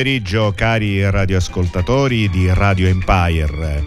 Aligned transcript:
Pomeriggio 0.00 0.54
cari 0.56 1.10
radioascoltatori 1.10 2.30
di 2.30 2.50
Radio 2.50 2.86
Empire. 2.86 3.86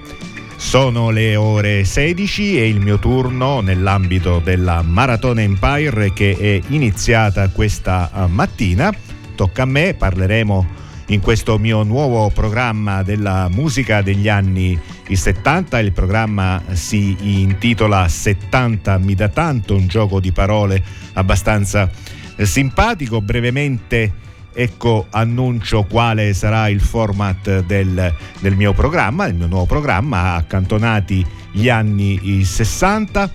Sono 0.57 1.09
le 1.09 1.35
ore 1.35 1.85
16 1.85 2.59
e 2.59 2.67
il 2.67 2.79
mio 2.79 2.99
turno 2.99 3.61
nell'ambito 3.61 4.37
della 4.37 4.83
Maratona 4.83 5.41
Empire 5.41 6.13
che 6.13 6.37
è 6.37 6.61
iniziata 6.71 7.49
questa 7.49 8.11
eh, 8.13 8.27
mattina. 8.27 8.93
Tocca 9.33 9.63
a 9.63 9.65
me, 9.65 9.95
parleremo 9.95 10.67
in 11.07 11.19
questo 11.19 11.57
mio 11.57 11.81
nuovo 11.81 12.29
programma 12.29 13.01
della 13.01 13.49
musica 13.49 14.03
degli 14.03 14.29
anni 14.29 14.79
70. 15.11 15.79
Il 15.79 15.93
programma 15.93 16.61
si 16.73 17.17
intitola 17.21 18.07
70 18.07 18.99
mi 18.99 19.15
da 19.15 19.29
tanto, 19.29 19.75
un 19.75 19.87
gioco 19.87 20.19
di 20.19 20.31
parole 20.31 20.79
abbastanza 21.13 21.89
eh, 22.35 22.45
simpatico, 22.45 23.19
brevemente 23.19 24.21
ecco 24.53 25.07
annuncio 25.09 25.83
quale 25.83 26.33
sarà 26.33 26.67
il 26.69 26.81
format 26.81 27.63
del, 27.65 28.13
del 28.39 28.55
mio 28.55 28.73
programma, 28.73 29.25
il 29.25 29.35
mio 29.35 29.47
nuovo 29.47 29.65
programma, 29.65 30.35
accantonati 30.35 31.25
gli 31.51 31.69
anni 31.69 32.43
60, 32.43 33.29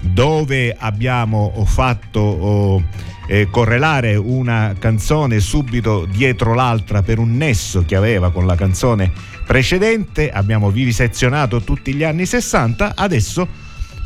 dove 0.00 0.74
abbiamo 0.78 1.64
fatto... 1.66 2.20
Oh, 2.20 2.82
eh, 3.26 3.48
correlare 3.50 4.16
una 4.16 4.74
canzone 4.78 5.40
subito 5.40 6.04
dietro 6.04 6.54
l'altra 6.54 7.02
per 7.02 7.18
un 7.18 7.36
nesso 7.36 7.84
che 7.86 7.96
aveva 7.96 8.30
con 8.30 8.46
la 8.46 8.54
canzone 8.54 9.10
precedente. 9.46 10.30
Abbiamo 10.30 10.70
vivisezionato 10.70 11.62
tutti 11.62 11.94
gli 11.94 12.04
anni 12.04 12.26
60, 12.26 12.92
adesso 12.94 13.46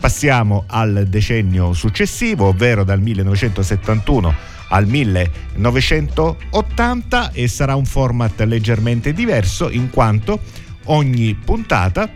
passiamo 0.00 0.64
al 0.68 1.06
decennio 1.08 1.72
successivo, 1.72 2.46
ovvero 2.46 2.84
dal 2.84 3.00
1971 3.00 4.56
al 4.68 4.86
1980 4.86 7.32
e 7.32 7.48
sarà 7.48 7.74
un 7.74 7.84
format 7.84 8.40
leggermente 8.42 9.12
diverso 9.12 9.68
in 9.70 9.90
quanto 9.90 10.38
ogni 10.84 11.34
puntata 11.34 12.08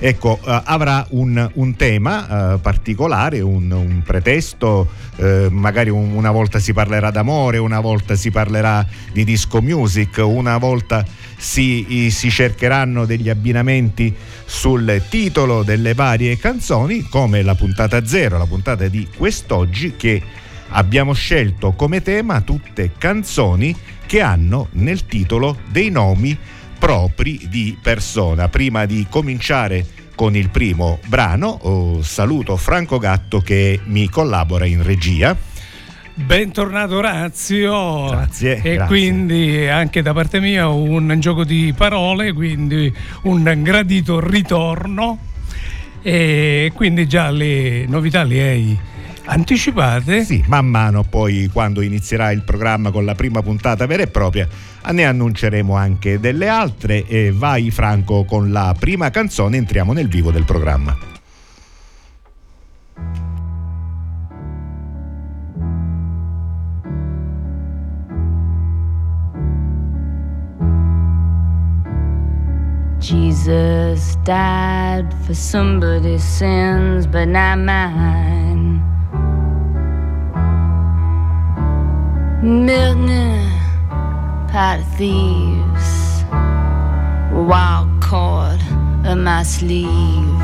ecco, 0.00 0.40
uh, 0.42 0.62
avrà 0.64 1.06
un, 1.10 1.48
un 1.54 1.76
tema 1.76 2.54
uh, 2.54 2.60
particolare, 2.60 3.40
un, 3.40 3.70
un 3.70 4.02
pretesto, 4.02 4.88
uh, 5.16 5.48
magari 5.50 5.90
un, 5.90 6.12
una 6.12 6.30
volta 6.30 6.58
si 6.58 6.72
parlerà 6.72 7.10
d'amore, 7.10 7.58
una 7.58 7.80
volta 7.80 8.16
si 8.16 8.30
parlerà 8.30 8.84
di 9.12 9.24
disco 9.24 9.60
music, 9.60 10.20
una 10.24 10.56
volta 10.56 11.04
si, 11.36 12.08
si 12.10 12.30
cercheranno 12.30 13.04
degli 13.04 13.28
abbinamenti 13.28 14.14
sul 14.44 15.02
titolo 15.08 15.62
delle 15.62 15.94
varie 15.94 16.36
canzoni, 16.38 17.02
come 17.02 17.42
la 17.42 17.54
puntata 17.54 18.04
zero, 18.04 18.38
la 18.38 18.46
puntata 18.46 18.88
di 18.88 19.06
quest'oggi 19.14 19.94
che 19.96 20.22
abbiamo 20.70 21.12
scelto 21.12 21.72
come 21.72 22.02
tema 22.02 22.40
tutte 22.40 22.92
canzoni 22.96 23.74
che 24.06 24.20
hanno 24.20 24.68
nel 24.72 25.06
titolo 25.06 25.58
dei 25.68 25.90
nomi 25.90 26.36
propri 26.78 27.46
di 27.48 27.76
persona. 27.80 28.48
Prima 28.48 28.86
di 28.86 29.06
cominciare 29.08 29.86
con 30.14 30.36
il 30.36 30.50
primo 30.50 30.98
brano, 31.06 31.46
oh, 31.48 32.02
saluto 32.02 32.56
Franco 32.56 32.98
Gatto 32.98 33.40
che 33.40 33.80
mi 33.84 34.08
collabora 34.08 34.66
in 34.66 34.82
regia. 34.82 35.36
Bentornato 36.12 36.96
Orazio. 36.96 38.08
Grazie. 38.08 38.56
E 38.56 38.74
grazie. 38.74 38.86
quindi 38.86 39.66
anche 39.66 40.02
da 40.02 40.12
parte 40.12 40.40
mia 40.40 40.68
un 40.68 41.16
gioco 41.18 41.44
di 41.44 41.72
parole, 41.76 42.32
quindi 42.32 42.92
un 43.22 43.60
gradito 43.62 44.20
ritorno. 44.20 45.18
E 46.02 46.72
quindi 46.74 47.06
già 47.06 47.30
le 47.30 47.86
novità 47.86 48.22
le 48.22 48.42
hai 48.42 48.78
anticipate? 49.30 50.24
Sì, 50.24 50.44
man 50.48 50.66
mano 50.66 51.04
poi 51.04 51.48
quando 51.52 51.80
inizierà 51.80 52.30
il 52.32 52.42
programma 52.42 52.90
con 52.90 53.04
la 53.04 53.14
prima 53.14 53.42
puntata 53.42 53.86
vera 53.86 54.02
e 54.02 54.08
propria 54.08 54.48
ne 54.90 55.04
annunceremo 55.04 55.74
anche 55.74 56.18
delle 56.18 56.48
altre 56.48 57.06
e 57.06 57.32
vai 57.32 57.70
Franco 57.70 58.24
con 58.24 58.50
la 58.50 58.74
prima 58.78 59.10
canzone, 59.10 59.56
entriamo 59.56 59.92
nel 59.92 60.08
vivo 60.08 60.30
del 60.30 60.44
programma. 60.44 60.96
Jesus 72.98 74.16
died 74.24 75.12
for 75.24 75.34
somebody's 75.34 76.22
sins, 76.22 77.06
but 77.06 77.26
not 77.26 77.58
mine. 77.58 78.59
Milton, 82.42 83.50
pot 84.48 84.78
of 84.78 84.86
thieves, 84.96 86.24
wild 87.30 88.02
cord 88.02 88.62
in 89.04 89.24
my 89.24 89.42
sleeve, 89.42 90.40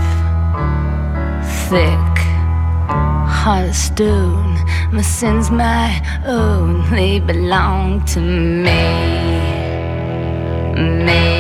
thick, 1.71 2.19
heart 3.27 3.71
of 3.71 3.75
stone. 3.75 4.59
My 4.93 5.01
sins 5.01 5.51
my 5.51 6.03
own, 6.27 6.85
they 6.91 7.19
belong 7.19 8.05
to 8.13 8.21
me, 8.21 8.83
me. 10.77 11.36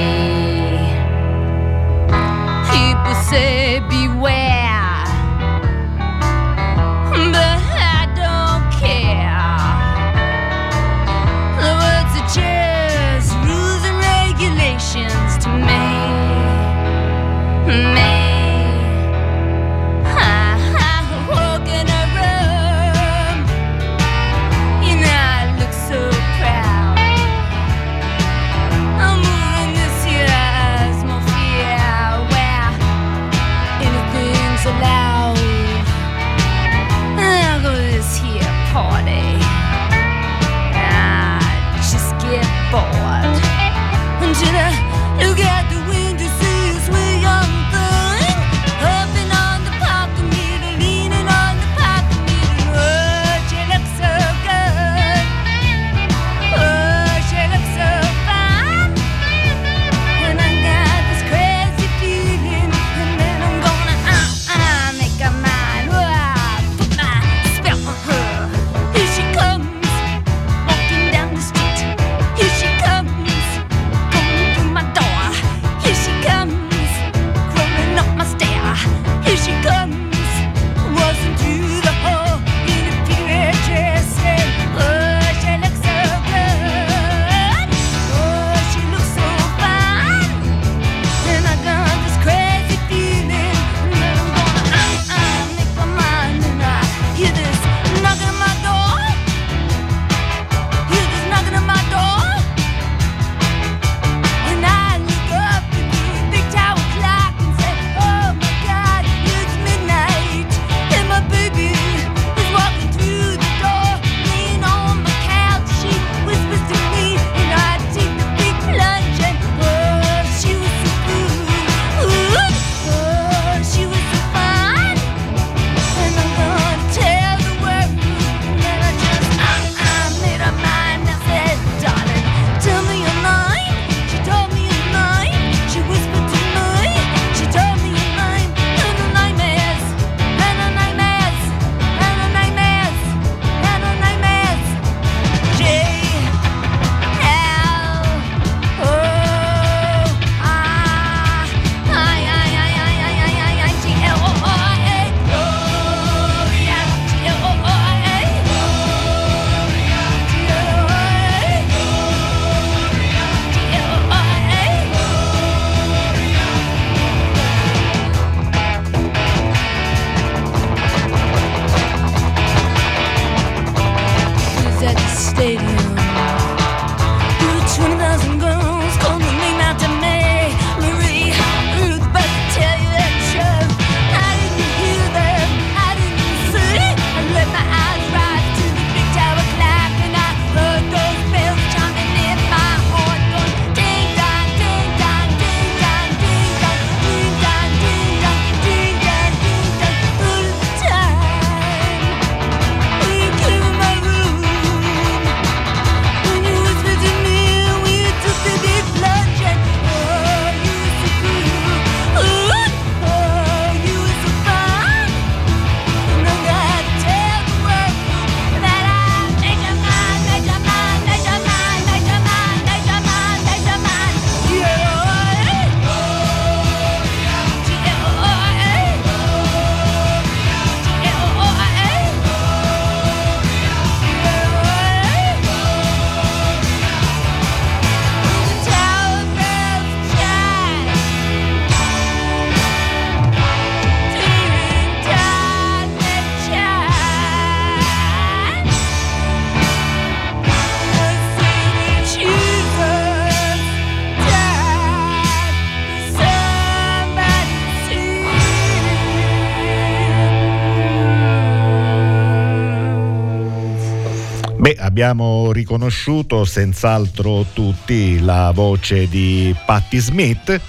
Abbiamo 265.06 265.52
riconosciuto 265.52 266.44
senz'altro 266.44 267.46
tutti 267.52 268.18
la 268.18 268.50
voce 268.52 269.08
di 269.08 269.54
Patti 269.64 269.98
Smith. 269.98 270.60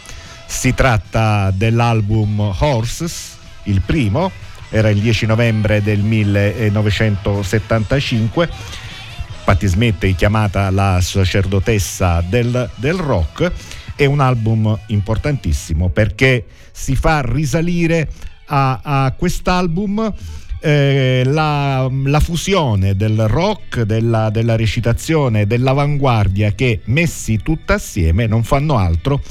Si 0.46 0.76
tratta 0.76 1.50
dell'album 1.52 2.54
Horses, 2.60 3.36
il 3.64 3.82
primo, 3.82 4.30
era 4.70 4.92
il 4.92 5.00
10 5.00 5.26
novembre 5.26 5.82
del 5.82 6.02
1975. 6.02 8.48
Patti 9.44 9.66
Smith 9.66 10.06
è 10.06 10.14
chiamata 10.14 10.70
la 10.70 11.00
sacerdotessa 11.02 12.22
del, 12.22 12.70
del 12.76 12.96
rock. 12.96 13.52
È 13.96 14.06
un 14.06 14.20
album 14.20 14.78
importantissimo 14.86 15.90
perché 15.90 16.46
si 16.72 16.96
fa 16.96 17.24
risalire 17.24 18.08
a, 18.46 18.82
a 18.84 19.12
quest'album 19.18 20.14
eh, 20.60 21.24
la, 21.26 21.90
la, 22.06 22.20
fusione 22.20 22.96
del 22.96 23.28
rock, 23.28 23.82
della, 23.82 24.30
della 24.30 24.56
recitazione, 24.56 25.48
dell'avanguardia 25.48 26.52
che 26.52 26.82
messi 26.86 27.38
tutti 27.38 27.72
assieme 27.72 28.28
non 28.28 28.44
fanno 28.44 28.78
altro 28.78 29.22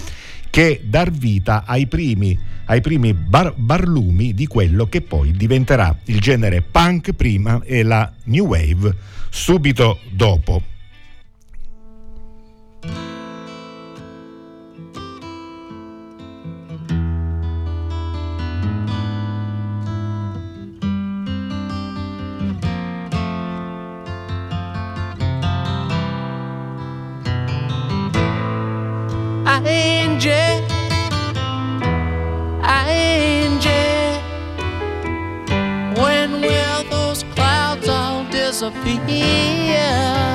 che 0.51 0.81
dar 0.85 1.11
vita 1.11 1.65
ai 1.67 1.87
primi, 1.87 2.39
ai 2.67 2.81
primi 2.81 3.13
bar, 3.13 3.53
barlumi 3.57 4.33
di 4.33 4.47
quello 4.47 4.87
che 4.87 5.03
poi 5.03 5.33
diventerà 5.33 5.95
il 6.05 6.19
genere 6.21 6.63
punk 6.63 7.13
prima 7.13 7.61
e 7.65 7.83
la 7.83 8.11
new 8.25 8.47
wave 8.47 8.95
subito 9.29 9.99
dopo. 10.11 10.76
disappear 38.71 40.26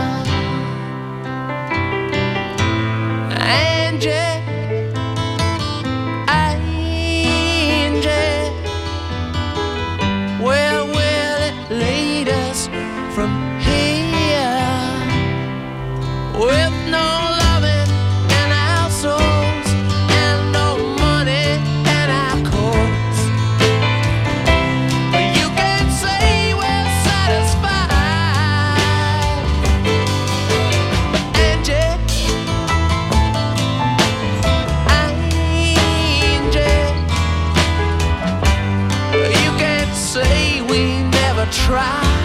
try. 41.52 42.21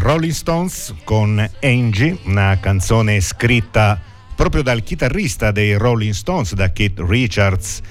Rolling 0.00 0.32
Stones 0.32 0.94
con 1.04 1.46
Angie, 1.60 2.16
una 2.24 2.58
canzone 2.58 3.20
scritta 3.20 4.00
proprio 4.34 4.62
dal 4.62 4.82
chitarrista 4.82 5.50
dei 5.50 5.74
Rolling 5.74 6.14
Stones, 6.14 6.54
da 6.54 6.72
Keith 6.72 7.02
Richards, 7.06 7.82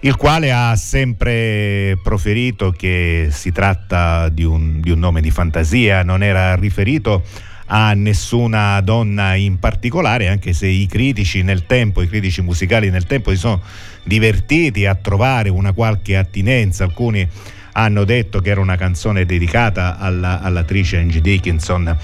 il 0.00 0.16
quale 0.16 0.52
ha 0.52 0.76
sempre 0.76 1.98
proferito 2.02 2.72
che 2.72 3.28
si 3.30 3.52
tratta 3.52 4.28
di 4.28 4.44
un, 4.44 4.82
di 4.82 4.90
un 4.90 4.98
nome 4.98 5.22
di 5.22 5.30
fantasia, 5.30 6.02
non 6.02 6.22
era 6.22 6.54
riferito 6.56 7.22
a 7.66 7.94
nessuna 7.94 8.78
donna 8.82 9.34
in 9.34 9.58
particolare, 9.58 10.28
anche 10.28 10.52
se 10.52 10.66
i 10.66 10.86
critici 10.86 11.42
nel 11.42 11.64
tempo, 11.64 12.02
i 12.02 12.08
critici 12.08 12.42
musicali 12.42 12.90
nel 12.90 13.06
tempo 13.06 13.30
si 13.30 13.36
sono 13.36 13.62
divertiti 14.02 14.84
a 14.84 14.94
trovare 14.94 15.48
una 15.48 15.72
qualche 15.72 16.18
attinenza, 16.18 16.84
alcuni 16.84 17.26
hanno 17.72 18.04
detto 18.04 18.40
che 18.40 18.50
era 18.50 18.60
una 18.60 18.76
canzone 18.76 19.24
dedicata 19.24 19.98
alla, 19.98 20.40
all'attrice 20.40 20.98
Angie 20.98 21.20
Dickinson, 21.20 21.96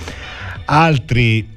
altri 0.67 1.55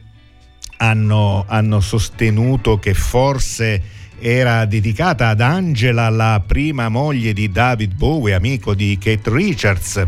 hanno, 0.77 1.45
hanno 1.47 1.79
sostenuto 1.79 2.79
che 2.79 2.93
forse 2.93 3.81
era 4.19 4.65
dedicata 4.65 5.29
ad 5.29 5.41
Angela, 5.41 6.09
la 6.09 6.43
prima 6.45 6.89
moglie 6.89 7.33
di 7.33 7.49
David 7.51 7.95
Bowie, 7.95 8.33
amico 8.33 8.73
di 8.73 8.97
Kate 8.99 9.29
Richards. 9.29 10.07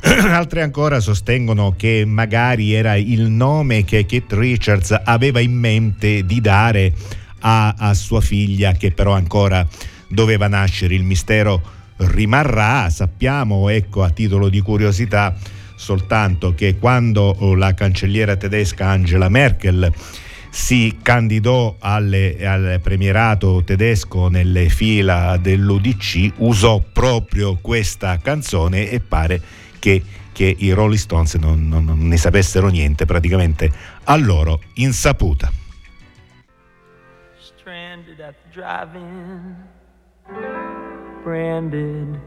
Altri 0.04 0.60
ancora 0.60 1.00
sostengono 1.00 1.74
che 1.76 2.04
magari 2.06 2.74
era 2.74 2.94
il 2.96 3.28
nome 3.28 3.84
che 3.84 4.06
Kate 4.06 4.36
Richards 4.36 4.98
aveva 5.04 5.40
in 5.40 5.52
mente 5.52 6.24
di 6.24 6.40
dare 6.40 6.92
a, 7.40 7.74
a 7.76 7.94
sua 7.94 8.20
figlia, 8.20 8.72
che 8.72 8.92
però 8.92 9.12
ancora 9.12 9.66
doveva 10.08 10.48
nascere. 10.48 10.94
Il 10.94 11.04
mistero 11.04 11.62
rimarrà, 11.96 12.90
sappiamo, 12.90 13.68
ecco 13.68 14.02
a 14.02 14.10
titolo 14.10 14.48
di 14.48 14.60
curiosità, 14.60 15.34
soltanto 15.76 16.54
che 16.54 16.76
quando 16.78 17.54
la 17.56 17.74
cancelliera 17.74 18.36
tedesca 18.36 18.88
Angela 18.88 19.28
Merkel 19.28 19.92
si 20.54 20.98
candidò 21.02 21.74
alle, 21.80 22.46
al 22.46 22.78
premierato 22.80 23.64
tedesco 23.64 24.28
nelle 24.28 24.68
fila 24.68 25.36
dell'UDC, 25.36 26.34
usò 26.36 26.80
proprio 26.92 27.56
questa 27.60 28.18
canzone 28.18 28.88
e 28.88 29.00
pare 29.00 29.40
che, 29.80 30.00
che 30.30 30.54
i 30.56 30.70
Rolling 30.70 31.00
Stones 31.00 31.34
non, 31.34 31.66
non, 31.66 31.84
non 31.84 32.06
ne 32.06 32.16
sapessero 32.16 32.68
niente 32.68 33.04
praticamente 33.04 33.68
a 34.04 34.14
loro 34.16 34.60
insaputa. 34.74 35.50
Stranded 37.36 38.20
at 38.20 38.34
the 38.44 38.60
drive-in, 38.60 39.56
branded 41.24 42.20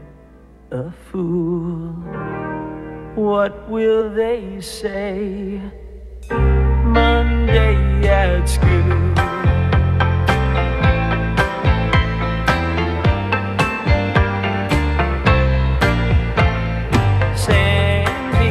a 0.72 0.90
fool. 0.90 1.92
What 3.14 3.70
will 3.70 4.12
they 4.12 4.60
say 4.60 5.60
Monday 6.28 7.76
at 8.08 8.44
school? 8.48 9.14
Sandy, 17.36 18.50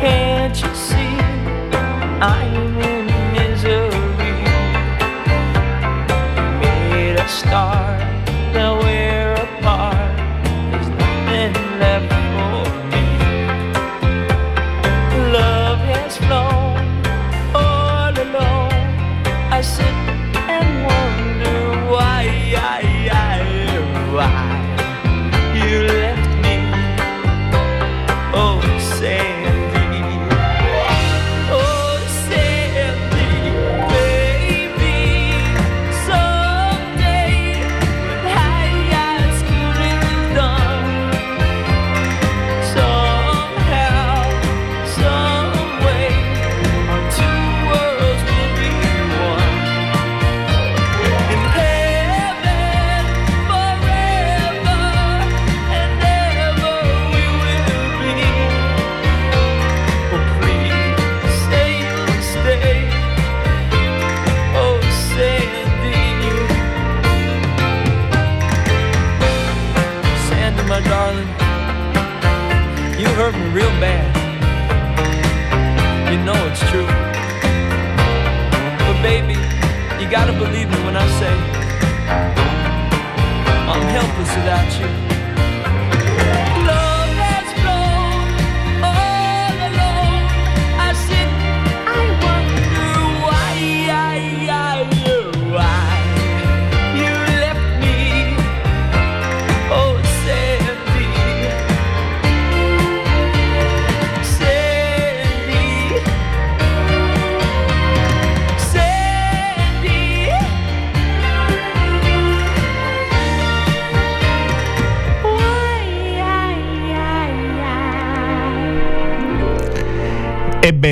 can't 0.00 0.56
you 0.62 0.74
see 0.74 1.18
I'm 2.22 2.65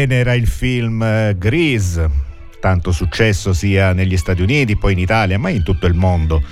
Ebbene, 0.05 0.21
era 0.21 0.35
il 0.35 0.47
film 0.47 1.03
eh, 1.03 1.35
Grease, 1.39 2.11
tanto 2.61 2.93
successo 2.93 3.55
sia 3.55 3.95
negli 3.95 4.19
Stati 4.19 4.43
Uniti, 4.43 4.77
poi 4.77 4.93
in 4.93 4.99
Italia, 4.99 5.39
ma 5.39 5.49
in 5.49 5.63
tutto 5.63 5.87
il 5.87 5.95
mondo. 5.95 6.43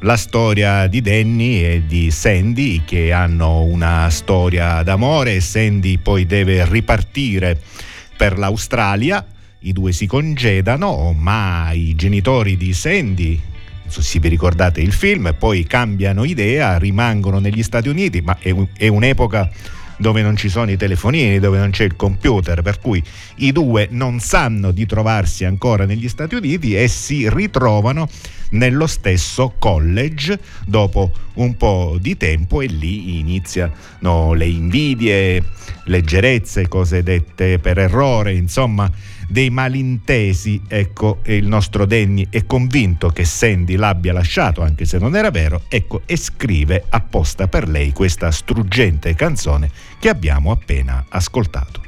La 0.00 0.16
storia 0.16 0.86
di 0.86 1.02
Danny 1.02 1.62
e 1.64 1.82
di 1.86 2.10
Sandy 2.10 2.84
che 2.86 3.12
hanno 3.12 3.62
una 3.64 4.08
storia 4.08 4.82
d'amore. 4.82 5.40
Sandy 5.40 5.98
poi 5.98 6.24
deve 6.24 6.64
ripartire 6.64 7.60
per 8.16 8.38
l'Australia. 8.38 9.22
I 9.60 9.72
due 9.74 9.92
si 9.92 10.06
congedano, 10.06 11.12
ma 11.12 11.70
i 11.72 11.94
genitori 11.94 12.56
di 12.56 12.72
Sandy, 12.72 13.38
non 13.82 13.90
so 13.92 14.00
se 14.00 14.18
vi 14.18 14.28
ricordate 14.28 14.80
il 14.80 14.92
film, 14.92 15.34
poi 15.38 15.64
cambiano 15.64 16.24
idea, 16.24 16.78
rimangono 16.78 17.38
negli 17.38 17.62
Stati 17.62 17.90
Uniti, 17.90 18.22
ma 18.22 18.38
è 18.40 18.88
un'epoca 18.88 19.50
dove 19.98 20.22
non 20.22 20.36
ci 20.36 20.48
sono 20.48 20.70
i 20.70 20.76
telefonini, 20.76 21.38
dove 21.38 21.58
non 21.58 21.70
c'è 21.70 21.84
il 21.84 21.96
computer, 21.96 22.62
per 22.62 22.80
cui 22.80 23.02
i 23.36 23.52
due 23.52 23.88
non 23.90 24.20
sanno 24.20 24.70
di 24.70 24.86
trovarsi 24.86 25.44
ancora 25.44 25.84
negli 25.84 26.08
Stati 26.08 26.34
Uniti 26.34 26.76
e 26.76 26.88
si 26.88 27.28
ritrovano 27.28 28.08
nello 28.50 28.86
stesso 28.86 29.54
college 29.58 30.38
dopo 30.64 31.12
un 31.34 31.56
po' 31.56 31.98
di 32.00 32.16
tempo 32.16 32.62
e 32.62 32.66
lì 32.66 33.18
iniziano 33.18 34.32
le 34.32 34.46
invidie, 34.46 35.42
leggerezze, 35.84 36.68
cose 36.68 37.02
dette 37.02 37.58
per 37.58 37.78
errore, 37.78 38.32
insomma 38.32 38.90
dei 39.28 39.50
malintesi. 39.50 40.62
Ecco, 40.66 41.20
il 41.26 41.46
nostro 41.46 41.86
Danny 41.86 42.26
è 42.30 42.46
convinto 42.46 43.10
che 43.10 43.24
Sandy 43.24 43.76
l'abbia 43.76 44.12
lasciato, 44.12 44.62
anche 44.62 44.84
se 44.84 44.98
non 44.98 45.14
era 45.14 45.30
vero, 45.30 45.62
ecco, 45.68 46.02
e 46.06 46.16
scrive 46.16 46.84
apposta 46.88 47.46
per 47.46 47.68
lei 47.68 47.92
questa 47.92 48.30
struggente 48.30 49.14
canzone 49.14 49.70
che 50.00 50.08
abbiamo 50.08 50.50
appena 50.50 51.04
ascoltato. 51.08 51.82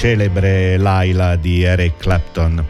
Celebre 0.00 0.78
Laila 0.78 1.36
di 1.36 1.62
Eric 1.62 1.98
Clapton. 1.98 2.64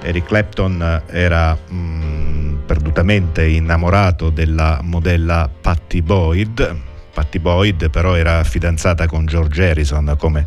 Eric 0.00 0.24
Clapton 0.24 1.02
era 1.10 1.54
mm, 1.54 2.60
perdutamente 2.64 3.44
innamorato 3.44 4.30
della 4.30 4.80
modella 4.82 5.50
Patty 5.60 6.00
Boyd. 6.00 6.76
Patty 7.12 7.38
Boyd 7.38 7.90
però 7.90 8.14
era 8.14 8.42
fidanzata 8.42 9.06
con 9.06 9.26
George 9.26 9.68
Harrison, 9.68 10.14
come 10.16 10.46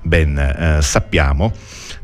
ben 0.00 0.38
eh, 0.38 0.78
sappiamo, 0.80 1.52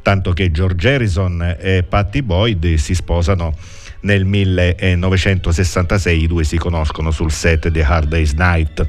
tanto 0.03 0.35
che 0.35 0.51
George 0.51 0.93
Harrison 0.93 1.57
e 1.59 1.83
Patty 1.83 2.21
Boyd 2.21 2.75
si 2.75 2.95
sposano 2.95 3.57
nel 4.01 4.27
1966, 4.27 6.25
i 6.25 6.27
due 6.27 6.45
si 6.45 6.59
conoscono 6.59 7.11
sul 7.11 7.33
set 7.33 7.69
di 7.69 7.81
Hard 7.81 8.09
Day's 8.09 8.33
Night. 8.33 8.87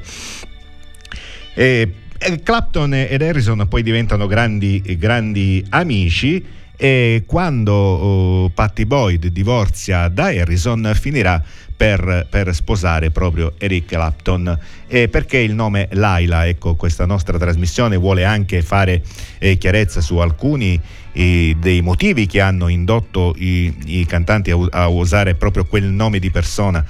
E 1.54 1.94
Clapton 2.42 2.94
ed 2.94 3.22
Harrison 3.22 3.66
poi 3.68 3.82
diventano 3.82 4.26
grandi, 4.26 4.80
grandi 4.98 5.64
amici 5.70 6.44
e 6.76 7.22
quando 7.26 8.44
uh, 8.44 8.50
Patty 8.52 8.84
Boyd 8.84 9.26
divorzia 9.26 10.08
da 10.08 10.26
Harrison 10.26 10.90
finirà 10.94 11.42
per, 11.76 12.26
per, 12.28 12.54
sposare 12.54 13.10
proprio 13.10 13.54
Eric 13.58 13.86
Clapton. 13.86 14.58
E 14.86 15.08
perché 15.08 15.38
il 15.38 15.54
nome 15.54 15.88
Laila? 15.92 16.46
Ecco 16.46 16.74
questa 16.74 17.06
nostra 17.06 17.38
trasmissione 17.38 17.96
vuole 17.96 18.24
anche 18.24 18.62
fare 18.62 19.02
eh, 19.38 19.58
chiarezza 19.58 20.00
su 20.00 20.16
alcuni 20.18 20.80
eh, 21.12 21.56
dei 21.58 21.82
motivi 21.82 22.26
che 22.26 22.40
hanno 22.40 22.68
indotto 22.68 23.34
i, 23.36 23.74
i 23.86 24.06
cantanti 24.06 24.50
a, 24.50 24.58
a 24.70 24.88
usare 24.88 25.34
proprio 25.34 25.64
quel 25.64 25.84
nome 25.84 26.18
di 26.18 26.30
persona 26.30 26.84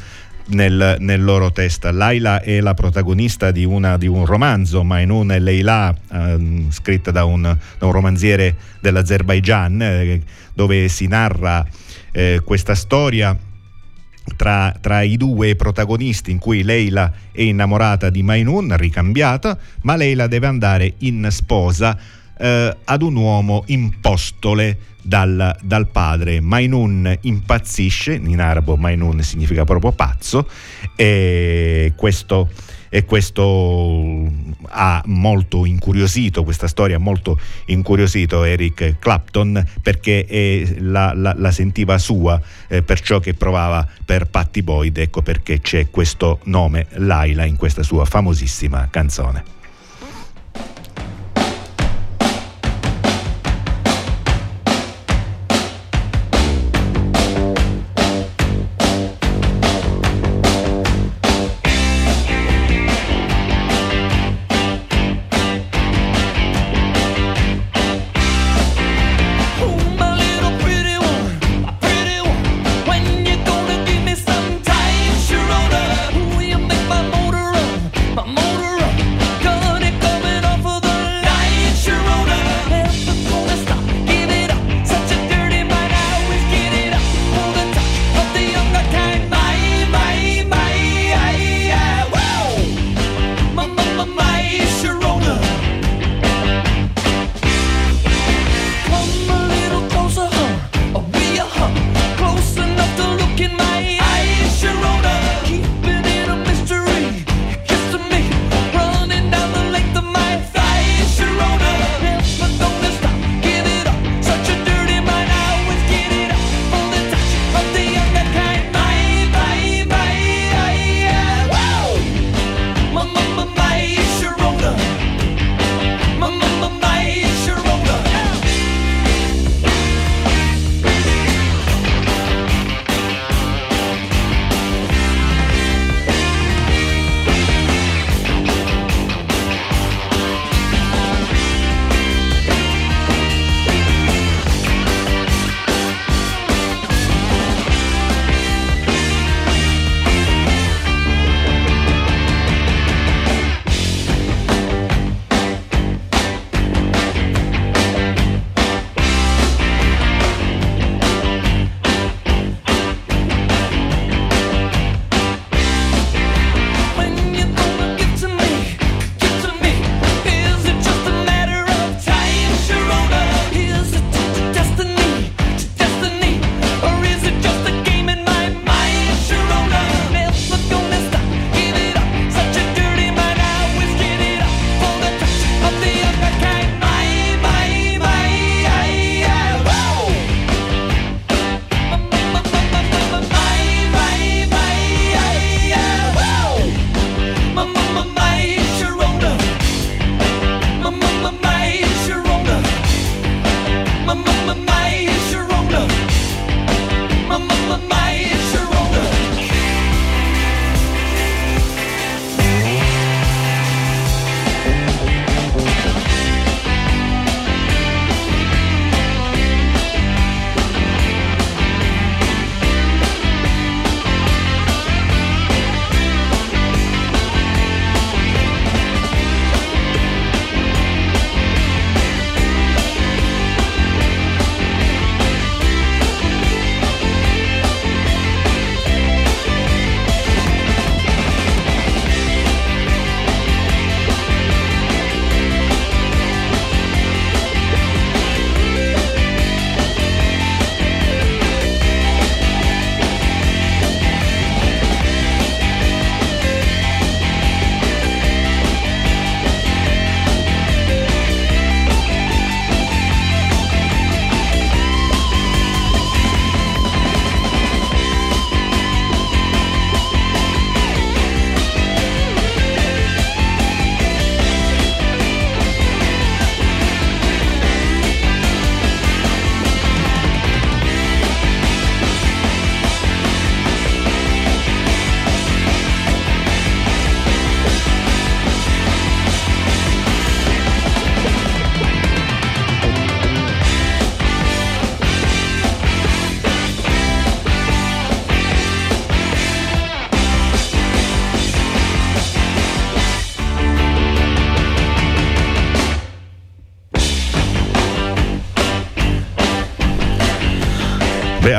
nel, 0.46 0.96
nel, 0.98 1.22
loro 1.22 1.52
testa. 1.52 1.90
Laila 1.90 2.40
è 2.40 2.60
la 2.60 2.74
protagonista 2.74 3.50
di, 3.50 3.64
una, 3.64 3.96
di 3.96 4.06
un 4.06 4.24
romanzo, 4.24 4.82
Mainun 4.82 5.32
e 5.32 5.38
Leila, 5.38 5.94
eh, 6.12 6.66
scritta 6.70 7.10
da 7.10 7.24
un, 7.24 7.42
da 7.42 7.86
un, 7.86 7.92
romanziere 7.92 8.56
dell'Azerbaigian, 8.80 9.82
eh, 9.82 10.22
dove 10.52 10.88
si 10.88 11.06
narra 11.06 11.66
eh, 12.10 12.40
questa 12.44 12.74
storia 12.74 13.36
tra, 14.36 14.74
tra, 14.80 15.02
i 15.02 15.16
due 15.16 15.56
protagonisti 15.56 16.30
in 16.30 16.38
cui 16.38 16.62
Leila 16.62 17.12
è 17.32 17.42
innamorata 17.42 18.10
di 18.10 18.22
Mainun, 18.22 18.76
ricambiata, 18.76 19.58
ma 19.82 19.96
Leila 19.96 20.26
deve 20.26 20.46
andare 20.46 20.94
in 20.98 21.26
sposa 21.30 21.98
eh, 22.38 22.76
ad 22.84 23.02
un 23.02 23.16
uomo 23.16 23.62
impostole 23.66 24.78
dal, 25.02 25.56
dal, 25.62 25.88
padre. 25.88 26.40
Mainun 26.40 27.16
impazzisce, 27.22 28.14
in 28.14 28.40
arabo 28.40 28.76
Mainun 28.76 29.22
significa 29.22 29.64
proprio 29.64 29.92
pazzo, 29.92 30.48
e 30.96 31.92
questo, 31.96 32.48
e 32.88 33.04
questo 33.04 34.30
ha 34.68 35.02
molto 35.06 35.66
incuriosito, 35.66 36.44
questa 36.44 36.68
storia 36.68 36.96
ha 36.96 37.00
molto 37.00 37.38
incuriosito 37.66 38.44
Eric 38.44 38.98
Clapton 38.98 39.64
perché 39.82 40.66
la, 40.78 41.12
la, 41.14 41.34
la, 41.36 41.50
sentiva 41.50 41.98
sua 41.98 42.40
eh, 42.68 42.82
per 42.82 43.00
ciò 43.00 43.18
che 43.18 43.34
provava 43.34 43.86
per 44.04 44.26
Patty 44.26 44.62
Boyd, 44.62 44.98
ecco 44.98 45.22
perché 45.22 45.60
c'è 45.60 45.90
questo 45.90 46.40
nome 46.44 46.86
Laila 46.90 47.44
in 47.44 47.56
questa 47.56 47.82
sua 47.82 48.04
famosissima 48.04 48.88
canzone. 48.90 49.51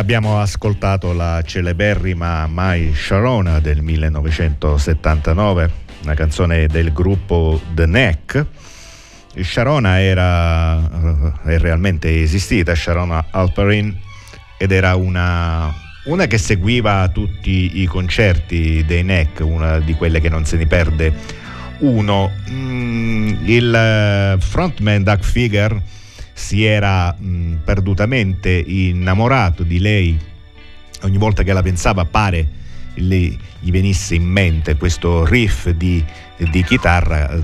Abbiamo 0.03 0.41
ascoltato 0.41 1.13
la 1.13 1.41
celeberrima 1.45 2.45
My 2.49 2.93
Sharona 2.93 3.61
del 3.61 3.81
1979, 3.81 5.71
una 6.03 6.13
canzone 6.13 6.67
del 6.67 6.91
gruppo 6.91 7.61
The 7.73 7.85
Neck. 7.85 8.45
Sharona 9.33 10.01
era 10.01 11.39
è 11.45 11.57
realmente 11.57 12.21
esistita, 12.21 12.75
Sharona 12.75 13.27
Alperin, 13.31 13.97
ed 14.57 14.73
era 14.73 14.95
una, 14.95 15.73
una 16.07 16.27
che 16.27 16.37
seguiva 16.37 17.07
tutti 17.07 17.79
i 17.79 17.85
concerti 17.85 18.83
dei 18.85 19.03
Neck, 19.03 19.39
una 19.39 19.79
di 19.79 19.93
quelle 19.93 20.19
che 20.19 20.27
non 20.27 20.43
se 20.43 20.57
ne 20.57 20.67
perde 20.67 21.13
uno. 21.77 22.29
Mm, 22.49 23.35
il 23.45 24.37
frontman 24.37 25.01
Doug 25.01 25.23
Figure 25.23 25.81
si 26.33 26.63
era 26.63 27.13
mh, 27.13 27.61
perdutamente 27.63 28.51
innamorato 28.51 29.63
di 29.63 29.79
lei, 29.79 30.17
ogni 31.03 31.17
volta 31.17 31.43
che 31.43 31.53
la 31.53 31.61
pensava 31.61 32.05
pare 32.05 32.61
le, 32.95 33.37
gli 33.59 33.71
venisse 33.71 34.15
in 34.15 34.25
mente 34.25 34.75
questo 34.75 35.25
riff 35.25 35.69
di, 35.69 36.03
di 36.37 36.63
chitarra 36.63 37.41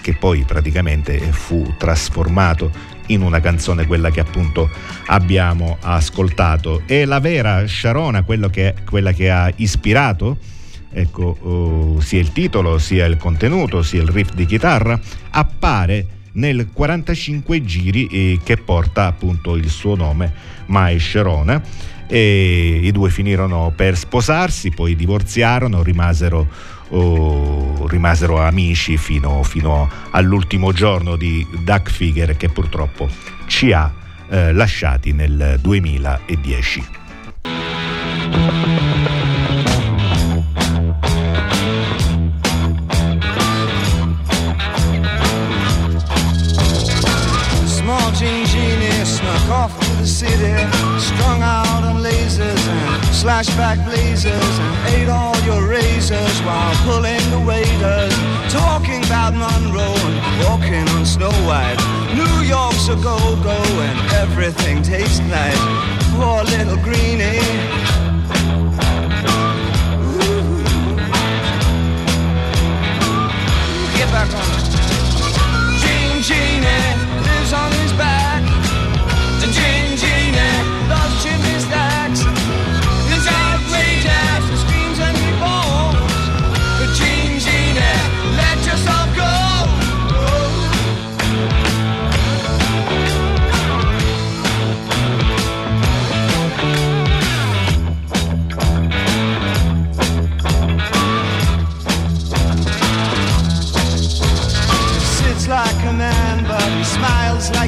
che 0.00 0.14
poi 0.14 0.44
praticamente 0.44 1.18
fu 1.32 1.74
trasformato 1.76 2.96
in 3.08 3.22
una 3.22 3.40
canzone, 3.40 3.86
quella 3.86 4.10
che 4.10 4.20
appunto 4.20 4.70
abbiamo 5.06 5.76
ascoltato. 5.80 6.82
E 6.86 7.04
la 7.04 7.20
vera 7.20 7.66
Sharona, 7.66 8.24
che, 8.50 8.74
quella 8.88 9.12
che 9.12 9.30
ha 9.30 9.52
ispirato 9.56 10.38
ecco, 10.90 11.36
oh, 11.40 12.00
sia 12.00 12.20
il 12.20 12.32
titolo, 12.32 12.78
sia 12.78 13.04
il 13.04 13.16
contenuto, 13.16 13.82
sia 13.82 14.02
il 14.02 14.08
riff 14.08 14.32
di 14.32 14.46
chitarra, 14.46 14.98
appare 15.30 16.06
nel 16.38 16.68
45 16.72 17.64
giri 17.64 18.06
eh, 18.06 18.40
che 18.42 18.56
porta 18.56 19.06
appunto 19.06 19.56
il 19.56 19.68
suo 19.68 19.94
nome, 19.94 20.32
Mai 20.66 20.98
Sharona. 20.98 21.62
E 22.06 22.80
I 22.82 22.90
due 22.90 23.10
finirono 23.10 23.70
per 23.76 23.96
sposarsi, 23.96 24.70
poi 24.70 24.96
divorziarono, 24.96 25.82
rimasero, 25.82 26.48
oh, 26.88 27.86
rimasero 27.86 28.40
amici 28.40 28.96
fino, 28.96 29.42
fino, 29.42 29.90
all'ultimo 30.10 30.72
giorno 30.72 31.16
di 31.16 31.46
Duck 31.62 31.90
Figure 31.90 32.36
che 32.36 32.48
purtroppo 32.48 33.08
ci 33.46 33.72
ha 33.72 33.92
eh, 34.30 34.52
lasciati 34.52 35.12
nel 35.12 35.58
2010. 35.60 36.84
City, 50.08 50.56
strung 50.98 51.42
out 51.42 51.84
on 51.84 52.02
lasers 52.02 52.40
and 52.40 53.02
slashback 53.12 53.76
blazers, 53.84 54.58
and 54.58 54.94
ate 54.94 55.08
all 55.08 55.38
your 55.44 55.68
razors 55.68 56.40
while 56.42 56.74
pulling 56.86 57.20
the 57.30 57.40
waiters, 57.46 58.14
talking 58.50 59.04
about 59.04 59.34
Monroe 59.34 59.94
and 60.08 60.44
walking 60.48 60.88
on 60.96 61.04
Snow 61.04 61.30
White. 61.46 61.78
New 62.14 62.48
York's 62.48 62.88
a 62.88 62.96
go-go 62.96 63.58
and 63.86 64.12
everything 64.14 64.82
tastes 64.82 65.20
nice. 65.20 65.60
Poor 66.16 66.42
little 66.44 66.78
greenie. 66.82 68.07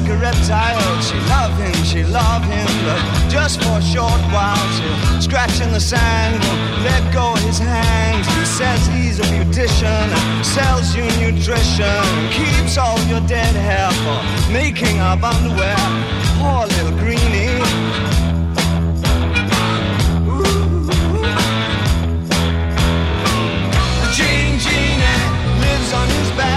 Like 0.01 0.07
a 0.09 0.17
reptile. 0.17 1.01
She 1.01 1.17
love 1.29 1.53
him, 1.57 1.73
she 1.83 2.03
love 2.03 2.43
him, 2.43 2.67
but 2.85 3.01
just 3.29 3.61
for 3.61 3.77
a 3.77 3.81
short 3.81 4.21
while. 4.33 4.65
She'll 4.75 5.21
scratch 5.21 5.61
in 5.61 5.71
the 5.71 5.79
sand, 5.79 6.41
won't 6.43 6.83
let 6.83 7.13
go 7.13 7.35
his 7.45 7.57
hands. 7.57 8.27
He 8.35 8.45
says 8.45 8.79
he's 8.87 9.19
a 9.19 9.23
beautician, 9.23 10.07
sells 10.43 10.95
you 10.95 11.03
nutrition, 11.19 12.03
keeps 12.31 12.77
all 12.77 12.99
your 13.11 13.21
dead 13.27 13.55
hair 13.55 13.91
for 14.03 14.51
making 14.51 14.99
up 14.99 15.23
underwear. 15.23 15.77
Poor 16.39 16.65
little 16.75 16.97
greenie. 16.99 17.61
Gene 24.15 24.59
Genie 24.59 25.21
lives 25.63 25.93
on 25.93 26.07
his 26.09 26.31
back. 26.37 26.50